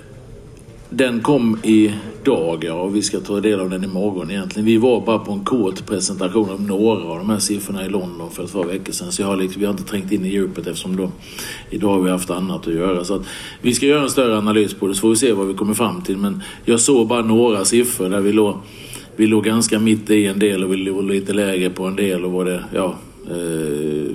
den 0.91 1.21
kom 1.21 1.59
idag 1.63 2.65
ja, 2.65 2.73
och 2.73 2.97
vi 2.97 3.03
ska 3.03 3.21
ta 3.21 3.41
del 3.41 3.61
av 3.61 3.71
den 3.71 3.85
imorgon 3.85 4.31
egentligen. 4.31 4.67
Vi 4.67 4.77
var 4.77 5.07
bara 5.07 5.19
på 5.19 5.33
en 5.33 5.45
kort 5.45 5.87
presentation 5.87 6.51
av 6.51 6.63
några 6.63 7.05
av 7.05 7.19
de 7.19 7.31
här 7.31 7.39
siffrorna 7.39 7.87
i 7.87 7.89
London 7.89 8.31
för 8.31 8.45
ett 8.45 8.53
par 8.53 8.65
veckor 8.65 8.93
sedan. 8.93 9.13
Så 9.13 9.23
jag 9.23 9.27
har 9.27 9.37
liksom, 9.37 9.61
vi 9.61 9.67
har 9.67 9.73
inte 9.73 9.85
trängt 9.85 10.13
in 10.13 10.25
i 10.25 10.29
djupet 10.29 10.67
eftersom 10.67 10.97
då, 10.97 11.11
idag 11.71 11.89
har 11.89 12.01
vi 12.01 12.11
haft 12.11 12.31
annat 12.31 12.67
att 12.67 12.75
göra. 12.75 13.05
Så 13.05 13.15
att 13.15 13.23
vi 13.63 13.75
ska 13.75 13.87
göra 13.87 14.03
en 14.03 14.11
större 14.11 14.39
analys 14.39 14.75
på 14.75 14.87
det 14.87 14.95
så 14.95 15.01
får 15.01 15.11
vi 15.11 15.17
se 15.17 15.33
vad 15.33 15.47
vi 15.47 15.55
kommer 15.55 15.75
fram 15.75 16.03
till. 16.03 16.17
Men 16.17 16.43
jag 16.65 16.81
såg 16.81 17.09
bara 17.09 17.23
några 17.23 17.65
siffror 17.65 18.09
där 18.09 18.21
vi 18.21 18.33
låg, 18.33 18.57
vi 19.17 19.27
låg 19.27 19.45
ganska 19.45 19.79
mitt 19.79 20.11
i 20.11 20.27
en 20.27 20.39
del 20.39 20.65
och 20.65 20.73
vi 20.73 20.77
låg 20.77 21.05
lite 21.05 21.33
lägre 21.33 21.71
på 21.71 21.85
en 21.85 21.97
del 21.97 22.25
och 22.25 22.33
var 22.33 22.45
det, 22.45 22.65
ja, 22.75 22.95
eh, 23.31 24.13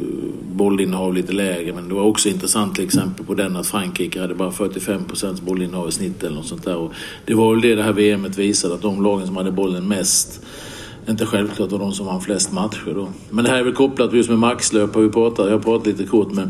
bollinnehav 0.54 1.14
lite 1.14 1.34
lägre. 1.34 1.74
Men 1.74 1.90
det 1.90 1.96
var 1.96 2.04
också 2.04 2.30
intressant 2.30 2.76
till 2.76 2.86
exempel 2.86 3.26
på 3.26 3.34
den 3.34 3.56
att 3.56 3.68
Frankrike 3.68 4.22
hade 4.22 4.36
bara 4.36 4.52
45 4.52 5.06
procents 5.06 5.42
bollinnehav 5.42 5.90
i 5.90 5.92
snitt 5.92 6.24
eller 6.24 6.36
något 6.36 6.46
sånt 6.46 6.66
där. 6.66 6.76
Och 6.76 6.94
det 7.26 7.34
var 7.34 7.52
väl 7.52 7.62
det 7.62 7.76
det 7.76 7.84
här 7.84 7.94
VMet 7.94 8.38
visade, 8.38 8.74
att 8.74 8.82
de 8.82 9.04
lagen 9.04 9.28
som 9.28 9.38
hade 9.38 9.52
bollen 9.52 9.88
mest 9.88 10.42
inte 11.10 11.26
självklart 11.26 11.72
var 11.72 11.80
de 11.80 11.92
som 11.92 12.06
vann 12.06 12.22
flest 12.22 12.52
matcher 12.52 12.94
då. 12.96 13.10
Men 13.30 13.44
det 13.44 13.52
här 13.52 13.58
är 13.58 13.64
väl 13.64 13.74
kopplat 13.74 14.14
just 14.14 14.30
med 14.30 14.40
maxlöp. 14.40 14.96
Vi 14.96 15.10
pratat, 15.10 15.46
jag 15.46 15.54
har 15.54 15.60
pratat 15.60 15.88
lite 15.88 16.04
kort 16.04 16.32
med 16.32 16.50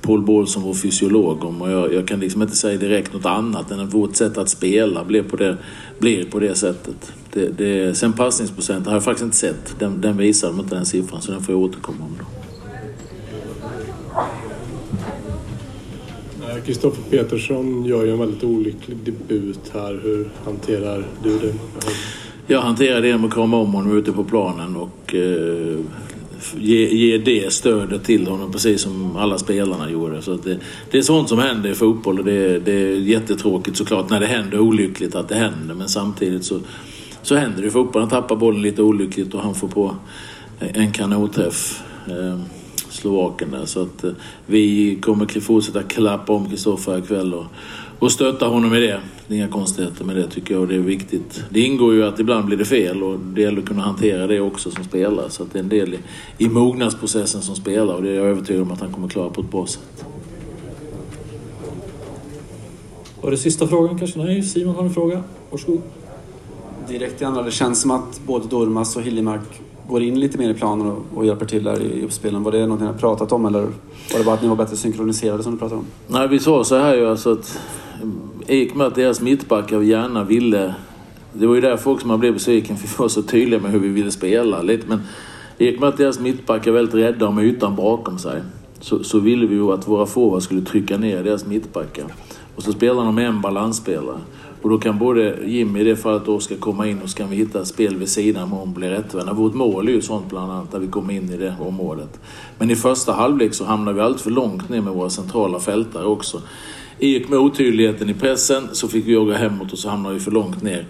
Paul 0.00 0.22
Ball 0.22 0.46
som 0.46 0.62
vår 0.62 0.74
fysiolog 0.74 1.44
om 1.44 1.62
och 1.62 1.70
jag, 1.70 1.94
jag, 1.94 2.08
kan 2.08 2.20
liksom 2.20 2.42
inte 2.42 2.56
säga 2.56 2.78
direkt 2.78 3.12
något 3.12 3.26
annat 3.26 3.70
än 3.70 3.80
att 3.80 3.94
vårt 3.94 4.16
sätt 4.16 4.38
att 4.38 4.48
spela 4.48 5.04
blir 5.04 5.22
på 5.22 5.36
det, 5.36 5.56
blir 5.98 6.24
på 6.24 6.38
det 6.38 6.54
sättet. 6.54 7.12
Det, 7.32 7.58
det, 7.58 7.94
sen 7.94 8.12
passningsprocenten 8.12 8.86
har 8.86 8.92
jag 8.92 9.04
faktiskt 9.04 9.24
inte 9.24 9.36
sett. 9.36 9.76
Den, 9.78 10.00
den 10.00 10.16
visar 10.16 10.48
de 10.48 10.60
inte 10.60 10.74
den 10.74 10.86
siffran 10.86 11.22
så 11.22 11.32
den 11.32 11.42
får 11.42 11.54
jag 11.54 11.62
återkomma 11.62 12.04
om 12.04 12.14
då. 12.18 12.35
Kristoffer 16.66 17.02
Petersson 17.10 17.84
gör 17.84 18.04
ju 18.04 18.12
en 18.12 18.18
väldigt 18.18 18.44
olycklig 18.44 18.96
debut 18.96 19.60
här. 19.72 20.00
Hur 20.02 20.28
hanterar 20.44 21.04
du 21.22 21.38
det? 21.38 21.54
Jag 22.46 22.60
hanterar 22.60 23.00
det 23.00 23.08
genom 23.08 23.24
att 23.24 23.34
krama 23.34 23.56
om 23.56 23.74
honom 23.74 23.98
ute 23.98 24.12
på 24.12 24.24
planen 24.24 24.76
och 24.76 25.14
eh, 25.14 25.78
ge, 26.56 26.88
ge 26.88 27.18
det 27.18 27.52
stödet 27.52 28.04
till 28.04 28.26
honom 28.26 28.52
precis 28.52 28.80
som 28.80 29.16
alla 29.16 29.38
spelarna 29.38 29.90
gjorde. 29.90 30.22
Så 30.22 30.34
det, 30.34 30.58
det, 30.90 30.98
är 30.98 31.02
sånt 31.02 31.28
som 31.28 31.38
händer 31.38 31.70
i 31.70 31.74
fotboll 31.74 32.18
och 32.18 32.24
det, 32.24 32.58
det, 32.58 32.72
är 32.72 32.96
jättetråkigt 32.96 33.76
såklart 33.76 34.10
när 34.10 34.20
det 34.20 34.26
händer 34.26 34.58
olyckligt 34.58 35.14
att 35.14 35.28
det 35.28 35.34
händer. 35.34 35.74
Men 35.74 35.88
samtidigt 35.88 36.44
så, 36.44 36.60
så 37.22 37.36
händer 37.36 37.62
det 37.62 37.68
i 37.68 37.70
fotboll. 37.70 38.02
Han 38.02 38.10
tappar 38.10 38.36
bollen 38.36 38.62
lite 38.62 38.82
olyckligt 38.82 39.34
och 39.34 39.40
han 39.40 39.54
får 39.54 39.68
på 39.68 39.96
en 40.58 40.92
kanonträff. 40.92 41.82
Eh, 42.06 42.40
Slovaken 42.96 43.50
där. 43.50 43.64
Så 43.64 43.82
att 43.82 44.04
eh, 44.04 44.10
vi 44.46 44.96
kommer 45.02 45.40
fortsätta 45.40 45.82
klappa 45.82 46.32
om 46.32 46.50
Kristoffer 46.50 46.98
ikväll 46.98 47.34
och, 47.34 47.44
och 47.98 48.12
stötta 48.12 48.46
honom 48.46 48.74
i 48.74 48.80
det. 48.80 49.00
Det 49.28 49.34
är 49.34 49.38
inga 49.38 49.48
konstigheter 49.48 50.04
med 50.04 50.16
det 50.16 50.28
tycker 50.28 50.54
jag 50.54 50.62
och 50.62 50.68
det 50.68 50.74
är 50.74 50.78
viktigt. 50.78 51.44
Det 51.50 51.60
ingår 51.60 51.94
ju 51.94 52.04
att 52.04 52.20
ibland 52.20 52.46
blir 52.46 52.56
det 52.56 52.64
fel 52.64 53.02
och 53.02 53.18
det 53.18 53.40
gäller 53.40 53.58
att 53.58 53.68
kunna 53.68 53.82
hantera 53.82 54.26
det 54.26 54.40
också 54.40 54.70
som 54.70 54.84
spelare. 54.84 55.30
Så 55.30 55.42
att 55.42 55.52
det 55.52 55.58
är 55.58 55.62
en 55.62 55.68
del 55.68 55.94
i, 55.94 55.98
i 56.38 56.48
mognadsprocessen 56.48 57.42
som 57.42 57.56
spelare 57.56 57.96
och 57.96 58.02
det 58.02 58.10
är 58.10 58.14
jag 58.14 58.26
övertygad 58.26 58.62
om 58.62 58.70
att 58.70 58.80
han 58.80 58.92
kommer 58.92 59.08
klara 59.08 59.30
på 59.30 59.40
ett 59.40 59.50
bra 59.50 59.66
sätt. 59.66 60.04
Var 63.20 63.30
det 63.30 63.36
sista 63.36 63.66
frågan 63.66 63.98
kanske? 63.98 64.18
Nej, 64.18 64.42
Simon 64.42 64.74
har 64.74 64.82
en 64.82 64.94
fråga. 64.94 65.22
Varsågod. 65.50 65.82
Direkt 66.88 67.22
i 67.22 67.24
andra, 67.24 67.42
det 67.42 67.50
känns 67.50 67.80
som 67.80 67.90
att 67.90 68.20
både 68.26 68.48
Dormas 68.48 68.96
och 68.96 69.02
Hiljemark 69.02 69.60
går 69.88 70.02
in 70.02 70.20
lite 70.20 70.38
mer 70.38 70.50
i 70.50 70.54
planen 70.54 70.86
och, 70.86 71.02
och 71.14 71.26
hjälper 71.26 71.46
till 71.46 71.64
där 71.64 71.82
i 71.82 72.04
uppspelen. 72.04 72.42
Var 72.42 72.52
det 72.52 72.60
någonting 72.60 72.86
ni 72.86 72.92
har 72.92 72.98
pratat 72.98 73.32
om 73.32 73.46
eller 73.46 73.60
var 73.60 74.18
det 74.18 74.24
bara 74.24 74.34
att 74.34 74.42
ni 74.42 74.48
var 74.48 74.56
bättre 74.56 74.76
synkroniserade 74.76 75.42
som 75.42 75.52
du 75.52 75.58
pratade 75.58 75.78
om? 75.78 75.86
Nej, 76.06 76.28
vi 76.28 76.38
sa 76.38 76.64
så 76.64 76.78
här 76.78 76.94
ju 76.94 77.08
alltså 77.08 77.32
att 77.32 77.58
i 78.46 78.70
och 78.70 78.76
med 78.76 78.86
att 78.86 78.94
deras 78.94 79.20
mittbackar 79.20 79.80
gärna 79.80 80.24
ville... 80.24 80.74
Det 81.32 81.46
var 81.46 81.54
ju 81.54 81.60
därför 81.60 81.90
också 81.90 82.06
man 82.06 82.20
blev 82.20 82.32
besviken 82.32 82.76
för 82.76 82.88
vi 82.88 82.94
var 82.98 83.08
så 83.08 83.22
tydliga 83.22 83.60
med 83.60 83.70
hur 83.70 83.78
vi 83.78 83.88
ville 83.88 84.10
spela 84.10 84.62
lite. 84.62 84.88
Men 84.88 85.00
i 85.58 85.76
och 85.76 85.80
med 85.80 85.88
att 85.88 85.96
deras 85.96 86.20
mittbackar 86.20 86.70
är 86.70 86.74
väldigt 86.74 86.94
rädda 86.94 87.26
om 87.26 87.38
ytan 87.38 87.76
bakom 87.76 88.18
sig 88.18 88.42
så, 88.80 89.04
så 89.04 89.18
ville 89.18 89.46
vi 89.46 89.54
ju 89.54 89.72
att 89.72 89.88
våra 89.88 90.06
forwards 90.06 90.44
skulle 90.44 90.60
trycka 90.60 90.96
ner 90.96 91.24
deras 91.24 91.46
mittbackar. 91.46 92.04
Och 92.56 92.62
så 92.62 92.72
spelade 92.72 93.06
de 93.06 93.14
med 93.14 93.26
en 93.26 93.40
balansspelare. 93.40 94.18
Och 94.66 94.72
då 94.72 94.78
kan 94.78 94.98
både 94.98 95.36
Jimmy 95.44 95.80
i 95.80 95.84
det 95.84 95.96
fallet 95.96 96.24
då 96.26 96.40
ska 96.40 96.56
komma 96.56 96.86
in 96.86 97.02
och 97.02 97.10
så 97.10 97.16
kan 97.16 97.30
vi 97.30 97.36
hitta 97.36 97.64
spel 97.64 97.96
vid 97.96 98.08
sidan 98.08 98.52
om 98.52 98.74
blir 98.74 98.88
rättvända. 98.88 99.32
Vårt 99.32 99.54
mål 99.54 99.88
är 99.88 99.92
ju 99.92 100.02
sånt 100.02 100.28
bland 100.28 100.52
annat 100.52 100.72
när 100.72 100.80
vi 100.80 100.86
kommer 100.86 101.14
in 101.14 101.32
i 101.32 101.36
det 101.36 101.54
området. 101.60 102.20
Men 102.58 102.70
i 102.70 102.76
första 102.76 103.12
halvlek 103.12 103.54
så 103.54 103.64
hamnar 103.64 103.92
vi 103.92 104.00
allt 104.00 104.20
för 104.20 104.30
långt 104.30 104.68
ner 104.68 104.80
med 104.80 104.92
våra 104.92 105.10
centrala 105.10 105.60
fältare 105.60 106.06
också. 106.06 106.42
I 106.98 107.24
och 107.24 107.30
med 107.30 107.38
otydligheten 107.38 108.10
i 108.10 108.14
pressen 108.14 108.68
så 108.72 108.88
fick 108.88 109.06
vi 109.06 109.12
jogga 109.12 109.36
hemåt 109.36 109.72
och 109.72 109.78
så 109.78 109.88
hamnade 109.88 110.14
vi 110.14 110.20
för 110.20 110.30
långt 110.30 110.62
ner 110.62 110.86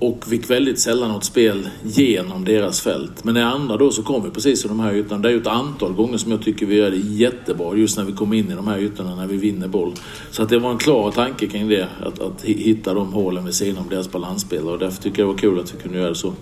och 0.00 0.26
fick 0.26 0.50
väldigt 0.50 0.78
sällan 0.78 1.10
något 1.10 1.24
spel 1.24 1.68
genom 1.82 2.44
deras 2.44 2.80
fält. 2.80 3.24
Men 3.24 3.36
i 3.36 3.40
andra 3.40 3.76
då 3.76 3.90
så 3.90 4.02
kom 4.02 4.24
vi 4.24 4.30
precis 4.30 4.64
i 4.64 4.68
de 4.68 4.80
här 4.80 4.94
ytorna. 4.94 5.22
Det 5.22 5.28
är 5.28 5.32
ju 5.32 5.40
ett 5.40 5.46
antal 5.46 5.92
gånger 5.92 6.18
som 6.18 6.30
jag 6.30 6.42
tycker 6.42 6.66
vi 6.66 6.74
gör 6.74 6.90
det 6.90 6.96
jättebra 6.96 7.76
just 7.76 7.96
när 7.96 8.04
vi 8.04 8.12
kommer 8.12 8.36
in 8.36 8.50
i 8.50 8.54
de 8.54 8.68
här 8.68 8.78
ytorna 8.78 9.14
när 9.14 9.26
vi 9.26 9.36
vinner 9.36 9.68
boll. 9.68 9.92
Så 10.30 10.42
att 10.42 10.48
det 10.48 10.58
var 10.58 10.70
en 10.70 10.78
klar 10.78 11.10
tanke 11.10 11.46
kring 11.46 11.68
det, 11.68 11.88
att, 12.00 12.20
att 12.20 12.44
hitta 12.44 12.94
de 12.94 13.12
hålen 13.12 13.44
vid 13.44 13.54
sidan 13.54 13.78
om 13.78 13.88
deras 13.90 14.12
balansspelare 14.12 14.72
och 14.72 14.78
därför 14.78 15.02
tycker 15.02 15.22
jag 15.22 15.28
det 15.28 15.32
var 15.32 15.38
kul 15.38 15.60
att 15.60 15.74
vi 15.74 15.78
kunde 15.78 15.98
göra 15.98 16.08
det 16.08 16.14
så, 16.14 16.32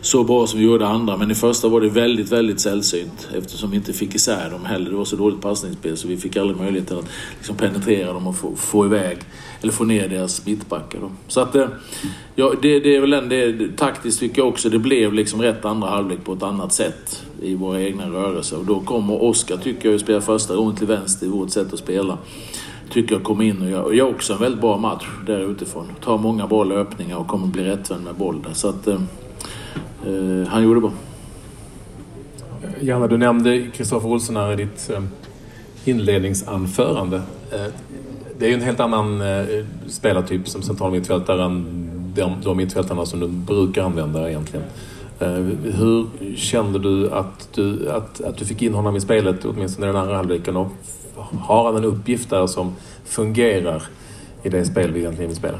så 0.00 0.24
bra 0.24 0.46
som 0.46 0.58
vi 0.58 0.64
gjorde 0.64 0.86
andra. 0.86 1.16
Men 1.16 1.30
i 1.30 1.34
första 1.34 1.68
var 1.68 1.80
det 1.80 1.88
väldigt, 1.88 2.32
väldigt 2.32 2.60
sällsynt 2.60 3.28
eftersom 3.38 3.70
vi 3.70 3.76
inte 3.76 3.92
fick 3.92 4.14
isär 4.14 4.50
dem 4.50 4.64
heller. 4.64 4.90
Det 4.90 4.96
var 4.96 5.04
så 5.04 5.16
dåligt 5.16 5.40
passningsspel 5.40 5.96
så 5.96 6.08
vi 6.08 6.16
fick 6.16 6.36
aldrig 6.36 6.58
möjlighet 6.60 6.92
att 6.92 7.04
liksom 7.36 7.56
penetrera 7.56 8.12
dem 8.12 8.26
och 8.26 8.36
få, 8.36 8.56
få 8.56 8.86
iväg 8.86 9.18
eller 9.62 9.72
få 9.72 9.84
ner 9.84 10.08
deras 10.08 10.46
mittbackar. 10.46 11.00
Då. 11.00 11.10
Så 11.28 11.40
att, 11.40 11.54
eh, 11.54 11.66
ja, 12.34 12.52
det, 12.62 12.80
det 12.80 12.96
är 12.96 13.00
väl 13.00 13.12
en, 13.12 13.28
det, 13.28 13.76
taktiskt 13.76 14.20
tycker 14.20 14.38
jag 14.38 14.48
också 14.48 14.68
det 14.68 14.78
blev 14.78 15.12
liksom 15.12 15.42
rätt 15.42 15.64
andra 15.64 15.88
halvlek 15.88 16.24
på 16.24 16.32
ett 16.32 16.42
annat 16.42 16.72
sätt 16.72 17.22
i 17.42 17.54
våra 17.54 17.80
egna 17.80 18.08
rörelser. 18.08 18.58
Och 18.58 18.64
då 18.64 18.80
kommer 18.80 19.22
Oskar, 19.22 19.56
tycker 19.56 19.90
jag, 19.90 20.00
spela 20.00 20.20
första 20.20 20.56
gången 20.56 20.76
till 20.76 20.86
vänster 20.86 21.26
i 21.26 21.28
vårt 21.28 21.50
sätt 21.50 21.72
att 21.72 21.78
spela. 21.78 22.18
Tycker 22.90 23.14
jag 23.14 23.24
kommer 23.24 23.44
in 23.44 23.62
och 23.62 23.70
gör, 23.70 23.82
och 23.82 23.94
gör 23.94 24.08
också 24.08 24.32
en 24.32 24.38
väldigt 24.38 24.60
bra 24.60 24.76
match 24.76 25.06
där 25.26 25.50
utifrån. 25.50 25.86
Tar 26.04 26.18
många 26.18 26.46
bra 26.46 26.64
löpningar 26.64 27.16
och 27.16 27.28
kommer 27.28 27.46
bli 27.46 27.64
rättvänd 27.64 28.04
med 28.04 28.14
boll 28.14 28.42
där. 28.42 28.52
Så 28.52 28.68
att 28.68 28.86
eh, 28.86 29.00
eh, 30.06 30.48
han 30.48 30.62
gjorde 30.62 30.80
bra. 30.80 30.92
Janne, 32.80 33.06
du 33.08 33.16
nämnde 33.16 33.66
Kristoffer 33.74 34.08
Olsson 34.08 34.36
här 34.36 34.52
i 34.52 34.56
ditt 34.56 34.90
eh, 34.90 35.02
inledningsanförande. 35.84 37.22
Det 38.38 38.44
är 38.44 38.48
ju 38.48 38.54
en 38.54 38.62
helt 38.62 38.80
annan 38.80 39.20
eh, 39.20 39.64
spelartyp 39.86 40.48
som 40.48 40.62
central 40.62 40.92
mittfältare 40.92 41.44
än 41.44 41.66
de, 42.14 42.32
de 42.44 42.56
mittfältarna 42.56 43.06
som 43.06 43.20
du 43.20 43.28
brukar 43.28 43.82
använda 43.82 44.30
egentligen. 44.30 44.66
Eh, 45.20 45.28
hur 45.78 46.06
kände 46.36 46.78
du 46.78 47.10
att, 47.10 47.48
du 47.54 47.90
att, 47.90 48.20
att 48.20 48.36
du 48.36 48.44
fick 48.44 48.62
in 48.62 48.74
honom 48.74 48.96
i 48.96 49.00
spelet, 49.00 49.44
åtminstone 49.44 49.86
i 49.86 49.92
den 49.92 50.00
andra 50.02 50.16
halvleken? 50.16 50.56
Och 50.56 50.68
har 51.40 51.64
han 51.64 51.76
en 51.76 51.84
uppgift 51.84 52.30
där 52.30 52.46
som 52.46 52.72
fungerar 53.04 53.82
i 54.42 54.48
det 54.48 54.64
spel 54.64 54.92
vi 54.92 55.00
egentligen 55.00 55.28
vill 55.28 55.38
spela? 55.38 55.58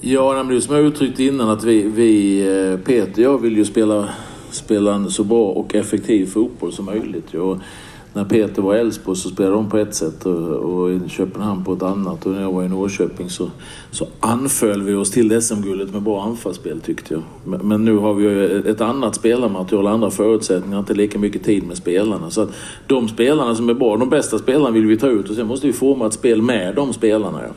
Ja, 0.00 0.34
men 0.34 0.48
det 0.48 0.56
är 0.56 0.60
som 0.60 0.74
jag 0.74 0.84
uttryckt 0.84 1.18
innan 1.18 1.48
att 1.48 1.64
vi, 1.64 1.82
vi 1.82 2.40
eh, 2.40 2.78
Peter 2.78 3.28
och 3.28 3.34
jag 3.34 3.38
vill 3.38 3.56
ju 3.56 3.64
spela, 3.64 4.08
spela 4.50 4.94
en 4.94 5.10
så 5.10 5.24
bra 5.24 5.48
och 5.48 5.74
effektiv 5.74 6.26
fotboll 6.26 6.72
som 6.72 6.84
möjligt. 6.84 7.34
Och 7.34 7.58
när 8.12 8.24
Peter 8.24 8.62
var 8.62 8.76
i 8.76 8.78
Elfsborg 8.78 9.18
så 9.18 9.28
spelade 9.28 9.54
de 9.54 9.70
på 9.70 9.78
ett 9.78 9.94
sätt 9.94 10.26
och, 10.26 10.48
och 10.48 10.90
i 10.90 11.00
Köpenhamn 11.08 11.64
på 11.64 11.72
ett 11.72 11.82
annat. 11.82 12.26
Och 12.26 12.32
när 12.32 12.40
jag 12.40 12.52
var 12.52 12.64
i 12.64 12.68
Norrköping 12.68 13.30
så, 13.30 13.50
så 13.90 14.06
anföll 14.20 14.82
vi 14.82 14.94
oss 14.94 15.10
till 15.10 15.42
SM-guldet 15.42 15.92
med 15.92 16.02
bra 16.02 16.22
anfallsspel 16.22 16.80
tyckte 16.80 17.14
jag. 17.14 17.22
Men, 17.44 17.68
men, 17.68 17.84
nu 17.84 17.96
har 17.96 18.14
vi 18.14 18.24
ju 18.24 18.60
ett 18.70 18.80
annat 18.80 19.14
spelarmaterial, 19.14 19.86
andra 19.86 20.10
förutsättningar, 20.10 20.78
inte 20.78 20.94
lika 20.94 21.18
mycket 21.18 21.44
tid 21.44 21.66
med 21.66 21.76
spelarna. 21.76 22.30
Så 22.30 22.40
att 22.40 22.50
de 22.86 23.08
spelarna 23.08 23.54
som 23.54 23.68
är 23.68 23.74
bra, 23.74 23.96
de 23.96 24.10
bästa 24.10 24.38
spelarna 24.38 24.70
vill 24.70 24.86
vi 24.86 24.96
ta 24.96 25.08
ut 25.08 25.30
och 25.30 25.36
sen 25.36 25.46
måste 25.46 25.66
vi 25.66 25.72
forma 25.72 26.06
ett 26.06 26.12
spel 26.12 26.42
med 26.42 26.74
de 26.74 26.92
spelarna. 26.92 27.40
Ja. 27.42 27.52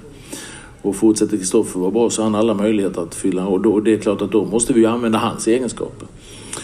Och 0.81 0.95
fortsätter 0.95 1.37
Kristoffer 1.37 1.79
vara 1.79 1.91
bra 1.91 2.09
så 2.09 2.21
har 2.21 2.29
han 2.29 2.39
alla 2.39 2.53
möjligheter 2.53 3.01
att 3.01 3.15
fylla 3.15 3.47
och 3.47 3.61
då, 3.61 3.79
det 3.79 3.93
är 3.93 3.97
klart 3.97 4.21
att 4.21 4.31
då 4.31 4.45
måste 4.45 4.73
vi 4.73 4.85
använda 4.85 5.19
hans 5.19 5.47
egenskaper. 5.47 6.07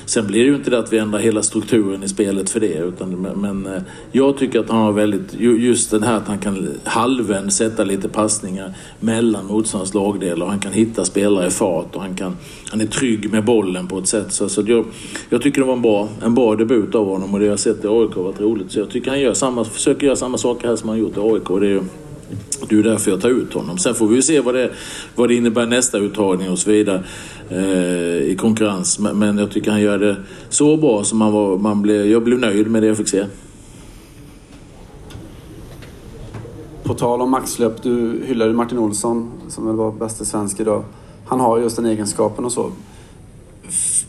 Sen 0.10 0.28
blir 0.28 0.39
det 0.39 0.46
ju 0.46 0.56
inte 0.56 0.70
det 0.70 0.80
att 0.80 0.94
vi 0.94 0.98
ändrar 0.98 1.20
hela 1.20 1.44
strukturen 1.44 2.04
i 2.04 2.08
spelet 2.08 2.50
för 2.50 2.60
det. 2.60 2.78
Utan, 2.78 3.12
men 3.36 3.66
eh, 3.66 3.82
jag 4.12 4.38
tycker 4.38 4.60
att 4.60 4.70
han 4.70 4.82
har 4.82 4.92
väldigt, 4.92 5.34
just 5.39 5.92
den 5.92 6.04
här 6.04 6.13
att 6.13 6.28
han 6.28 6.39
kan 6.39 6.70
halven 6.84 7.51
sätta 7.51 7.84
lite 7.84 8.10
passningar 8.10 8.74
mellan 9.00 9.46
motståndarens 9.46 9.94
lagdelar 9.94 10.46
han 10.46 10.60
kan 10.60 10.72
hitta 10.72 11.06
spelare 11.06 11.48
i 11.48 11.50
fart 11.50 11.96
och 11.96 12.01
han, 12.01 12.16
kan, 12.16 12.38
han 12.72 12.82
är 12.82 12.86
trygg 12.86 13.32
med 13.32 13.46
bollen 13.46 13.88
på 13.88 13.98
ett 13.98 14.08
sätt. 14.08 14.32
Så, 14.34 14.50
så 14.50 14.63
jag, 14.68 14.86
jag 15.30 15.42
tycker 15.42 15.62
det 15.62 15.68
var 15.68 15.74
en 15.74 15.82
bra, 15.82 16.10
en 16.24 16.36
bra 16.36 16.56
debut 16.56 16.96
av 16.96 17.06
honom 17.06 17.34
och 17.34 17.39
det 17.39 17.46
jag 17.46 17.51
har 17.51 17.58
sett 17.58 17.86
i 17.86 17.88
AIK 17.88 18.16
har 18.16 18.24
varit 18.24 18.42
roligt. 18.42 18.72
Så 18.72 18.80
jag 18.80 18.89
tycker 18.89 19.12
han 19.12 19.20
gör 19.20 19.34
samma, 19.34 19.63
försöker 19.63 20.06
göra 20.06 20.16
samma 20.16 20.38
saker 20.38 20.68
här 20.68 20.75
som 20.75 20.89
han 20.89 20.98
gjort 20.98 21.18
i 21.18 21.20
AIK. 21.20 21.50
Och 21.50 21.60
det 21.60 21.68
är, 21.68 21.82
det 22.70 22.76
är 22.76 22.84
därför 22.84 23.12
jag 23.12 23.22
tar 23.22 23.30
ut 23.30 23.54
honom. 23.54 23.78
Sen 23.78 23.96
får 23.96 24.08
vi 24.08 24.22
se 24.22 24.40
vad 24.40 24.56
det, 24.56 24.72
vad 25.16 25.30
det 25.30 25.36
innebär 25.36 25.66
nästa 25.66 25.98
uttagning 25.98 26.50
och 26.50 26.60
så 26.60 26.70
vidare 26.70 27.04
eh, 27.50 28.32
i 28.32 28.36
konkurrens. 28.40 29.00
Men 29.00 29.38
jag 29.38 29.52
tycker 29.52 29.72
han 29.72 29.82
gör 29.82 30.00
det 30.00 30.16
så 30.50 30.78
bra 30.78 31.04
som 31.04 31.18
man 31.18 31.32
var, 31.32 31.58
man 31.58 31.82
blev, 31.82 32.06
jag 32.06 32.24
blev 32.24 32.40
nöjd 32.40 32.72
med 32.72 32.84
det 32.84 32.88
jag 32.88 32.98
fick 32.98 33.10
se. 33.10 33.26
På 36.84 36.94
tal 36.94 37.22
om 37.22 37.32
maxlöp, 37.32 37.84
du 37.84 38.24
hyllade 38.26 38.54
Martin 38.54 38.78
Olsson 38.78 39.32
som 39.48 39.68
väl 39.68 39.76
var 39.76 39.92
bästa 39.92 40.26
svensk 40.26 40.60
idag. 40.60 40.84
Han 41.26 41.40
har 41.40 41.60
just 41.60 41.76
den 41.76 41.86
egenskapen 41.86 42.46
och 42.46 42.52
så. 42.52 42.72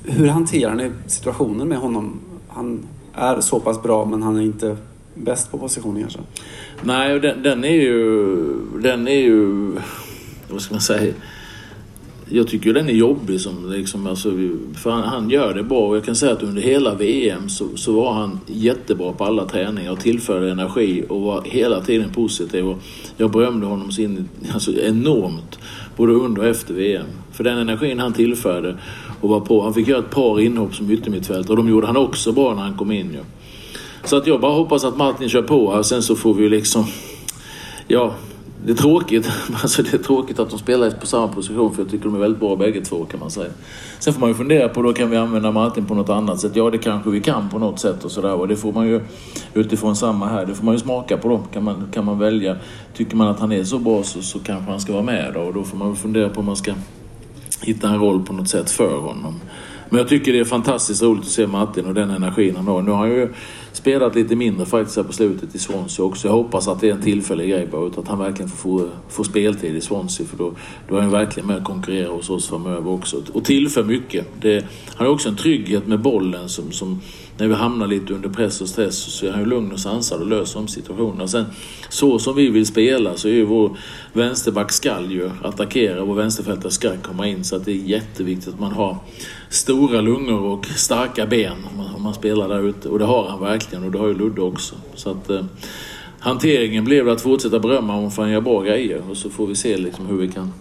Hur 0.05 0.29
hanterar 0.29 0.75
ni 0.75 0.91
situationen 1.07 1.69
med 1.69 1.79
honom? 1.79 2.21
Han 2.49 2.83
är 3.15 3.41
så 3.41 3.61
pass 3.61 3.83
bra 3.83 4.05
men 4.05 4.23
han 4.23 4.37
är 4.37 4.43
inte 4.43 4.77
bäst 5.15 5.51
på 5.51 5.59
positionen 5.59 6.01
kanske? 6.01 6.21
Nej, 6.83 7.21
den, 7.21 7.43
den, 7.43 7.65
är 7.65 7.81
ju... 7.81 8.37
Den 8.83 9.09
är 9.09 9.21
ju... 9.21 9.73
Vad 10.49 10.63
ska 10.63 10.75
man 10.75 10.81
säga? 10.81 11.15
Jag 12.29 12.49
tycker 12.49 12.75
den 12.75 12.89
är 12.89 12.93
jobbig. 12.93 13.41
Som 13.41 13.73
liksom, 13.73 14.07
alltså, 14.07 14.31
för 14.83 14.91
han, 14.91 15.03
han, 15.03 15.31
gör 15.31 15.55
det 15.55 15.63
bra. 15.63 15.89
Och 15.89 15.97
jag 15.97 16.05
kan 16.05 16.17
säga 16.17 16.33
att 16.33 16.43
under 16.43 16.63
hela 16.63 16.95
VM 16.95 17.49
så, 17.49 17.77
så 17.77 17.93
var 17.93 18.13
han 18.13 18.41
jättebra 18.47 19.13
på 19.13 19.25
alla 19.25 19.45
träningar 19.45 19.93
och 19.93 20.01
tillförde 20.01 20.51
energi 20.51 21.05
och 21.09 21.21
var 21.21 21.43
hela 21.45 21.81
tiden 21.81 22.11
positiv. 22.13 22.69
Och 22.69 22.79
jag 23.17 23.31
berömde 23.31 23.67
honom 23.67 23.93
sin, 23.93 24.29
alltså, 24.53 24.73
enormt, 24.73 25.59
både 25.97 26.13
under 26.13 26.43
och 26.43 26.49
efter 26.49 26.75
VM. 26.75 27.07
För 27.33 27.45
den 27.45 27.59
energin 27.59 27.99
han 27.99 28.13
tillförde 28.13 28.77
och 29.21 29.29
var 29.29 29.41
på. 29.41 29.63
Han 29.63 29.75
fick 29.75 29.89
göra 29.89 29.99
ett 29.99 30.11
par 30.11 30.41
inhopp 30.41 30.75
som 30.75 30.91
yttermittfältare 30.91 31.51
och 31.51 31.57
de 31.57 31.69
gjorde 31.69 31.87
han 31.87 31.97
också 31.97 32.33
bra 32.33 32.55
när 32.55 32.63
han 32.63 32.77
kom 32.77 32.93
in. 32.93 33.11
Ja. 33.15 33.40
Så 34.05 34.17
att 34.17 34.27
jag 34.27 34.41
bara 34.41 34.53
hoppas 34.53 34.85
att 34.85 34.97
Martin 34.97 35.29
kör 35.29 35.43
på 35.43 35.73
här. 35.73 35.83
Sen 35.83 36.03
så 36.03 36.17
får 36.17 36.35
vi 36.35 36.49
liksom... 36.49 36.87
Ja, 37.89 38.15
det 38.65 38.73
är 38.73 38.77
tråkigt. 38.77 39.31
Alltså 39.63 39.83
det 39.83 39.95
är 39.95 39.99
tråkigt 39.99 40.39
att 40.39 40.51
de 40.51 40.59
spelar 40.59 40.91
på 40.91 41.07
samma 41.07 41.29
position 41.29 41.75
för 41.75 41.83
jag 41.83 41.91
tycker 41.91 42.05
de 42.05 42.15
är 42.15 42.19
väldigt 42.19 42.41
bra 42.41 42.57
bägge 42.57 42.81
två 42.81 43.05
kan 43.05 43.21
man 43.21 43.31
säga. 43.31 43.51
Sen 43.99 44.13
får 44.13 44.21
man 44.21 44.29
ju 44.29 44.35
fundera 44.35 44.69
på 44.69 44.83
då 44.83 44.93
kan 44.93 45.11
vi 45.11 45.17
använda 45.17 45.51
Martin 45.51 45.85
på 45.85 45.95
något 45.95 46.09
annat 46.09 46.41
sätt. 46.41 46.53
Ja 46.55 46.71
det 46.71 46.79
kanske 46.79 47.11
vi 47.11 47.21
kan 47.21 47.49
på 47.49 47.59
något 47.59 47.79
sätt 47.79 48.05
och 48.05 48.11
sådär 48.11 48.35
och 48.35 48.49
det 48.49 48.57
får 48.57 48.73
man 48.73 48.89
ju 48.89 49.01
utifrån 49.55 49.97
samma 49.97 50.27
här. 50.27 50.47
Det 50.47 50.55
får 50.55 50.65
man 50.65 50.75
ju 50.75 50.81
smaka 50.81 51.17
på 51.17 51.29
då. 51.29 51.39
Kan 51.53 51.65
man, 51.65 51.89
kan 51.93 52.05
man 52.05 52.19
välja. 52.19 52.57
Tycker 52.95 53.17
man 53.17 53.29
att 53.29 53.41
han 53.41 53.53
är 53.53 53.65
så 53.65 53.79
bra 53.79 54.03
så, 54.03 54.23
så 54.23 54.39
kanske 54.39 54.71
han 54.71 54.81
ska 54.81 54.93
vara 54.93 55.03
med 55.03 55.31
då 55.35 55.41
och 55.41 55.55
då 55.55 55.65
får 55.65 55.77
man 55.77 55.89
ju 55.89 55.95
fundera 55.95 56.29
på 56.29 56.41
om 56.41 56.47
man 56.47 56.57
ska 56.57 56.73
hitta 57.63 57.89
en 57.89 58.01
roll 58.01 58.23
på 58.23 58.33
något 58.33 58.49
sätt 58.49 58.71
för 58.71 58.99
honom. 58.99 59.35
Men 59.89 59.99
jag 59.99 60.09
tycker 60.09 60.33
det 60.33 60.39
är 60.39 60.45
fantastiskt 60.45 61.03
roligt 61.03 61.25
att 61.25 61.31
se 61.31 61.47
Martin 61.47 61.87
och 61.87 61.95
den 61.95 62.11
energin 62.11 62.57
han 62.57 62.67
har. 62.67 62.83
Nu 62.83 62.91
har 62.91 62.99
han 62.99 63.11
ju 63.11 63.29
spelat 63.81 64.15
lite 64.15 64.37
mindre 64.37 64.67
faktiskt 64.67 64.97
här 64.97 65.05
på 65.05 65.13
slutet 65.13 65.55
i 65.55 65.59
Swansea 65.59 66.05
också. 66.05 66.29
Jag 66.29 66.33
hoppas 66.33 66.69
att 66.69 66.81
det 66.81 66.89
är 66.89 66.95
en 66.95 67.03
tillfällig 67.03 67.51
grej 67.51 67.69
bara, 67.73 67.87
att 67.87 68.09
han 68.09 68.19
verkligen 68.19 68.49
får, 68.49 68.89
får 69.09 69.25
speltid 69.25 69.77
i 69.77 69.81
Swansea 69.81 70.27
för 70.27 70.37
då, 70.37 70.53
då 70.89 70.97
är 70.97 71.01
han 71.01 71.11
verkligen 71.11 71.47
med 71.47 71.57
och 71.57 71.65
konkurrerar 71.65 72.11
hos 72.11 72.31
oss 72.31 72.49
framöver 72.49 72.91
också. 72.91 73.23
Och 73.33 73.45
tillför 73.45 73.85
mycket. 73.85 74.27
Det, 74.41 74.65
han 74.95 75.07
har 75.07 75.15
också 75.15 75.29
en 75.29 75.37
trygghet 75.37 75.87
med 75.87 76.01
bollen 76.01 76.49
som, 76.49 76.73
som 76.73 77.01
när 77.41 77.49
vi 77.49 77.55
hamnar 77.55 77.87
lite 77.87 78.15
under 78.15 78.29
press 78.29 78.61
och 78.61 78.69
stress 78.69 78.97
så 78.97 79.27
är 79.27 79.31
han 79.31 79.41
ju 79.41 79.47
lugn 79.47 79.73
och 79.73 79.81
sansad 79.81 80.21
och 80.21 80.27
löser 80.27 80.59
de 80.59 80.69
situationerna. 80.69 81.29
Sen 81.29 81.45
så 81.89 82.19
som 82.19 82.37
vi 82.37 82.49
vill 82.49 82.67
spela 82.67 83.17
så 83.17 83.29
är 83.29 83.33
ju 83.33 83.45
vår 83.45 83.77
vänsterback 84.13 84.73
skall 84.73 85.13
ju 85.13 85.31
attackera, 85.43 86.05
vår 86.05 86.15
vänsterfältare 86.15 86.71
ska 86.71 86.97
komma 86.97 87.27
in 87.27 87.45
så 87.45 87.57
att 87.57 87.65
det 87.65 87.73
är 87.73 87.77
jätteviktigt 87.77 88.49
att 88.49 88.61
man 88.61 88.73
har 88.73 88.97
stora 89.49 90.01
lungor 90.01 90.41
och 90.41 90.67
starka 90.67 91.27
ben 91.27 91.57
om 91.71 91.77
man, 91.77 91.95
om 91.95 92.03
man 92.03 92.15
spelar 92.15 92.49
där 92.49 92.69
ute. 92.69 92.89
Och 92.89 92.99
det 92.99 93.05
har 93.05 93.29
han 93.29 93.41
verkligen 93.41 93.85
och 93.85 93.91
det 93.91 93.99
har 93.99 94.09
ju 94.09 94.15
Ludde 94.15 94.41
också. 94.41 94.75
Så 94.95 95.11
att, 95.11 95.31
eh, 95.31 95.45
hanteringen 96.19 96.85
blev 96.85 97.09
att 97.09 97.21
fortsätta 97.21 97.59
berömma 97.59 97.93
honom 97.93 98.11
för 98.11 98.23
han 98.23 98.31
gör 98.31 98.41
bra 98.41 98.63
grejer 98.63 99.03
och 99.11 99.17
så 99.17 99.31
får 99.31 99.47
vi 99.47 99.55
se 99.55 99.77
liksom 99.77 100.07
hur 100.07 100.17
vi 100.17 100.29
kan, 100.29 100.53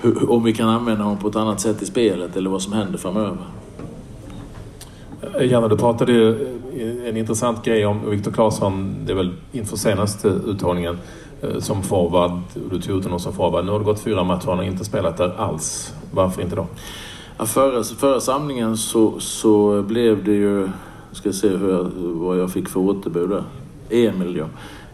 hur, 0.00 0.30
om 0.30 0.44
vi 0.44 0.52
kan 0.52 0.68
använda 0.68 1.04
honom 1.04 1.18
på 1.18 1.28
ett 1.28 1.36
annat 1.36 1.60
sätt 1.60 1.82
i 1.82 1.86
spelet 1.86 2.36
eller 2.36 2.50
vad 2.50 2.62
som 2.62 2.72
händer 2.72 2.98
framöver. 2.98 3.59
Eh, 5.40 5.46
Janne, 5.46 5.68
du 5.68 5.76
pratade 5.76 6.12
ju 6.12 6.30
eh, 6.74 7.08
en 7.08 7.16
intressant 7.16 7.64
grej 7.64 7.86
om 7.86 8.10
Viktor 8.10 8.32
Claesson, 8.32 8.94
det 9.06 9.12
är 9.12 9.16
väl 9.16 9.32
inför 9.52 9.76
senaste 9.76 10.28
uttagningen 10.28 10.98
eh, 11.42 11.58
som 11.58 11.82
forward. 11.82 12.30
Du 12.70 12.80
tog 12.80 12.98
ut 12.98 13.04
honom 13.04 13.20
som 13.20 13.32
forward. 13.32 13.64
Nu 13.64 13.70
har 13.70 13.78
det 13.78 13.84
gått 13.84 14.00
fyra 14.00 14.24
matcher 14.24 14.44
och 14.44 14.56
han 14.56 14.58
har 14.58 14.64
inte 14.64 14.84
spelat 14.84 15.16
där 15.16 15.34
alls. 15.36 15.94
Varför 16.10 16.42
inte 16.42 16.56
då? 16.56 16.66
Ja, 17.38 17.46
förra, 17.46 17.84
förra 17.84 18.20
samlingen 18.20 18.76
så, 18.76 19.20
så 19.20 19.82
blev 19.82 20.24
det 20.24 20.32
ju... 20.32 20.60
Jag 21.08 21.16
ska 21.16 21.32
se 21.32 21.48
hur 21.48 21.70
jag, 21.70 21.90
vad 21.96 22.38
jag 22.38 22.52
fick 22.52 22.68
för 22.68 22.80
återbud 22.80 23.30
där. 23.30 23.44
Emil 23.90 24.36
ja. 24.36 24.46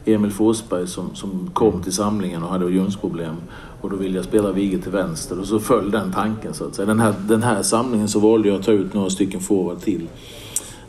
Emil 0.05 0.31
Forsberg 0.31 0.87
som, 0.87 1.15
som 1.15 1.51
kom 1.53 1.83
till 1.83 1.93
samlingen 1.93 2.43
och 2.43 2.51
hade 2.51 2.71
ljumskproblem 2.71 3.37
och 3.87 3.93
då 3.93 3.99
ville 3.99 4.17
jag 4.17 4.25
spela 4.25 4.53
Wige 4.53 4.79
till 4.79 4.93
vänster 4.93 5.41
och 5.41 5.47
så 5.47 5.61
föll 5.61 5.91
den 5.91 6.13
tanken 6.13 6.55
så 6.55 6.65
att 6.65 6.75
säga. 6.75 6.87
Den 6.87 7.01
här, 7.01 7.15
den 7.29 7.43
här 7.43 7.63
samlingen 7.63 8.09
så 8.09 8.21
valde 8.21 8.49
jag 8.49 8.59
att 8.59 8.67
ta 8.67 8.73
ut 8.73 8.95
några 8.95 9.11
stycken 9.11 9.41
forward 9.41 9.81
till. 9.81 10.09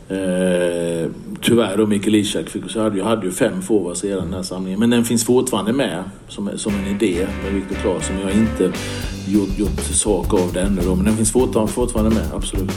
Eh, 0.08 1.10
tyvärr 1.42 1.76
då 1.76 1.86
Mikael 1.86 2.14
Ishak, 2.14 2.48
fick, 2.48 2.62
jag 2.74 2.82
hade, 2.82 2.98
jag 2.98 3.04
hade 3.04 3.26
ju 3.26 3.32
fem 3.32 3.62
forwards 3.62 4.04
i 4.04 4.08
den 4.08 4.34
här 4.34 4.42
samlingen. 4.42 4.80
Men 4.80 4.90
den 4.90 5.04
finns 5.04 5.24
fortfarande 5.24 5.72
med 5.72 6.04
som, 6.28 6.50
som 6.56 6.72
en 6.74 6.86
idé 6.86 7.26
med 7.44 7.54
Viktor 7.54 7.74
Claesson. 7.74 8.16
Jag 8.16 8.24
har 8.24 8.32
inte 8.32 8.72
gjort, 9.26 9.58
gjort 9.58 9.80
sak 9.80 10.34
av 10.34 10.52
den 10.52 10.66
ännu 10.66 10.82
då, 10.84 10.94
men 10.94 11.04
den 11.04 11.16
finns 11.16 11.32
fortfarande, 11.32 11.72
fortfarande 11.72 12.14
med, 12.14 12.26
absolut. 12.34 12.72